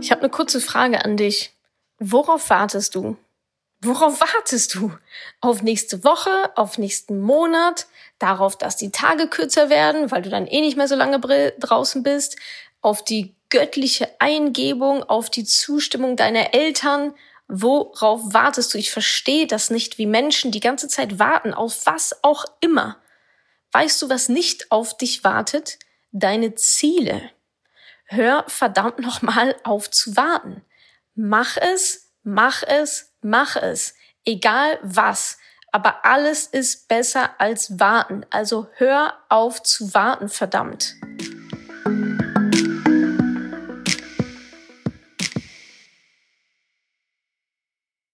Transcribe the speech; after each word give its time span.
Ich 0.00 0.10
habe 0.10 0.22
eine 0.22 0.30
kurze 0.30 0.60
Frage 0.60 1.04
an 1.04 1.16
dich. 1.16 1.52
Worauf 1.98 2.50
wartest 2.50 2.94
du? 2.94 3.16
Worauf 3.80 4.20
wartest 4.20 4.74
du? 4.74 4.92
Auf 5.40 5.62
nächste 5.62 6.04
Woche, 6.04 6.30
auf 6.54 6.78
nächsten 6.78 7.20
Monat, 7.20 7.86
darauf, 8.18 8.56
dass 8.56 8.76
die 8.76 8.92
Tage 8.92 9.26
kürzer 9.26 9.70
werden, 9.70 10.10
weil 10.10 10.22
du 10.22 10.30
dann 10.30 10.46
eh 10.46 10.60
nicht 10.60 10.76
mehr 10.76 10.86
so 10.86 10.94
lange 10.94 11.18
draußen 11.58 12.02
bist, 12.02 12.36
auf 12.80 13.04
die 13.04 13.34
göttliche 13.50 14.08
Eingebung, 14.18 15.02
auf 15.02 15.30
die 15.30 15.44
Zustimmung 15.44 16.16
deiner 16.16 16.54
Eltern. 16.54 17.14
Worauf 17.48 18.32
wartest 18.32 18.72
du? 18.72 18.78
Ich 18.78 18.90
verstehe 18.90 19.46
das 19.46 19.70
nicht, 19.70 19.98
wie 19.98 20.06
Menschen 20.06 20.52
die 20.52 20.60
ganze 20.60 20.88
Zeit 20.88 21.18
warten, 21.18 21.52
auf 21.52 21.84
was 21.84 22.22
auch 22.22 22.44
immer. 22.60 22.98
Weißt 23.72 24.00
du, 24.00 24.08
was 24.08 24.28
nicht 24.28 24.70
auf 24.70 24.96
dich 24.96 25.24
wartet? 25.24 25.78
Deine 26.12 26.54
Ziele. 26.54 27.30
Hör 28.14 28.44
verdammt 28.46 28.98
nochmal 28.98 29.56
auf 29.64 29.90
zu 29.90 30.14
warten. 30.18 30.62
Mach 31.14 31.56
es, 31.56 32.12
mach 32.22 32.62
es, 32.62 33.14
mach 33.22 33.56
es. 33.56 33.94
Egal 34.26 34.78
was. 34.82 35.38
Aber 35.72 36.04
alles 36.04 36.46
ist 36.46 36.88
besser 36.88 37.30
als 37.40 37.80
warten. 37.80 38.26
Also 38.28 38.68
hör 38.74 39.14
auf 39.30 39.62
zu 39.62 39.94
warten, 39.94 40.28
verdammt. 40.28 40.94